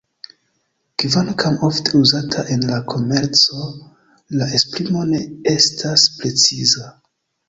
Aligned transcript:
Kvankam 1.01 1.57
ofte 1.65 1.91
uzata 1.99 2.45
en 2.55 2.65
la 2.69 2.79
komerco 2.93 3.59
la 4.39 4.47
esprimo 4.61 5.05
ne 5.11 5.21
estas 5.53 6.07
preciza. 6.23 6.89